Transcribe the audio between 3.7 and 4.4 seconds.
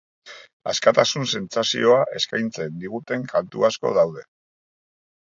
asko daude.